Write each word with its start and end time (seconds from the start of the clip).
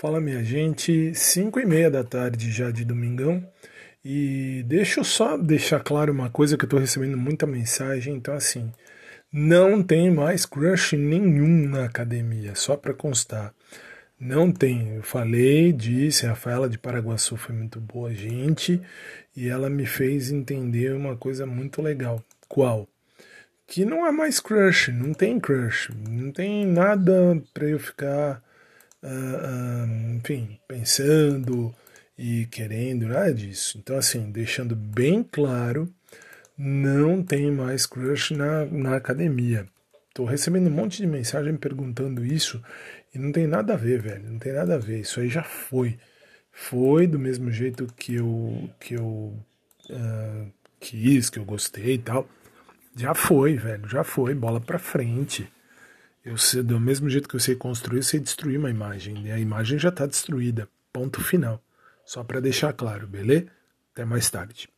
Fala 0.00 0.20
minha 0.20 0.44
gente, 0.44 1.12
5 1.12 1.58
e 1.58 1.66
meia 1.66 1.90
da 1.90 2.04
tarde 2.04 2.52
já 2.52 2.70
de 2.70 2.84
domingão 2.84 3.44
e 4.04 4.62
deixa 4.64 5.00
eu 5.00 5.04
só 5.04 5.36
deixar 5.36 5.80
claro 5.80 6.12
uma 6.12 6.30
coisa 6.30 6.56
que 6.56 6.64
eu 6.64 6.68
tô 6.68 6.78
recebendo 6.78 7.16
muita 7.16 7.48
mensagem, 7.48 8.14
então 8.14 8.32
assim, 8.32 8.72
não 9.32 9.82
tem 9.82 10.08
mais 10.08 10.46
crush 10.46 10.96
nenhum 10.96 11.68
na 11.68 11.84
academia, 11.84 12.54
só 12.54 12.76
para 12.76 12.94
constar. 12.94 13.52
Não 14.20 14.52
tem, 14.52 14.94
eu 14.94 15.02
falei, 15.02 15.72
disse, 15.72 16.26
a 16.26 16.28
Rafaela 16.28 16.68
de 16.68 16.78
Paraguaçu 16.78 17.36
foi 17.36 17.56
muito 17.56 17.80
boa 17.80 18.14
gente 18.14 18.80
e 19.34 19.48
ela 19.48 19.68
me 19.68 19.84
fez 19.84 20.30
entender 20.30 20.94
uma 20.94 21.16
coisa 21.16 21.44
muito 21.44 21.82
legal. 21.82 22.22
Qual? 22.48 22.86
Que 23.66 23.84
não 23.84 24.04
há 24.04 24.12
mais 24.12 24.38
crush, 24.38 24.92
não 24.92 25.12
tem 25.12 25.40
crush, 25.40 25.90
não 26.08 26.30
tem 26.30 26.64
nada 26.64 27.42
para 27.52 27.66
eu 27.66 27.80
ficar 27.80 28.40
uh, 29.02 29.77
enfim, 30.28 30.58
pensando 30.68 31.74
e 32.16 32.46
querendo, 32.46 33.08
nada 33.08 33.32
disso. 33.32 33.78
Então, 33.78 33.96
assim, 33.96 34.30
deixando 34.30 34.76
bem 34.76 35.22
claro, 35.22 35.88
não 36.56 37.22
tem 37.22 37.50
mais 37.50 37.86
crush 37.86 38.32
na, 38.32 38.66
na 38.66 38.96
academia. 38.96 39.66
Tô 40.12 40.24
recebendo 40.24 40.66
um 40.66 40.72
monte 40.72 40.98
de 40.98 41.06
mensagem 41.06 41.56
perguntando 41.56 42.24
isso 42.26 42.62
e 43.14 43.18
não 43.18 43.32
tem 43.32 43.46
nada 43.46 43.72
a 43.72 43.76
ver, 43.76 44.02
velho. 44.02 44.30
Não 44.30 44.38
tem 44.38 44.52
nada 44.52 44.74
a 44.74 44.78
ver. 44.78 45.00
Isso 45.00 45.20
aí 45.20 45.28
já 45.28 45.42
foi. 45.42 45.98
Foi 46.52 47.06
do 47.06 47.18
mesmo 47.18 47.50
jeito 47.50 47.86
que 47.96 48.16
eu, 48.16 48.68
que 48.80 48.94
eu 48.94 49.34
uh, 49.88 50.52
quis, 50.78 51.30
que 51.30 51.38
eu 51.38 51.44
gostei 51.44 51.94
e 51.94 51.98
tal. 51.98 52.28
Já 52.96 53.14
foi, 53.14 53.56
velho. 53.56 53.88
Já 53.88 54.04
foi. 54.04 54.34
Bola 54.34 54.60
pra 54.60 54.78
frente. 54.78 55.48
Eu 56.24 56.36
sei, 56.36 56.62
do 56.62 56.78
mesmo 56.80 57.08
jeito 57.08 57.28
que 57.28 57.36
eu 57.36 57.40
sei 57.40 57.54
construir, 57.54 57.98
eu 57.98 58.02
sei 58.02 58.20
destruir 58.20 58.58
uma 58.58 58.70
imagem. 58.70 59.26
E 59.26 59.30
a 59.30 59.38
imagem 59.38 59.78
já 59.78 59.88
está 59.88 60.06
destruída. 60.06 60.68
Ponto 60.92 61.22
final. 61.22 61.62
Só 62.04 62.24
para 62.24 62.40
deixar 62.40 62.72
claro, 62.72 63.06
beleza? 63.06 63.46
Até 63.92 64.04
mais 64.04 64.30
tarde. 64.30 64.68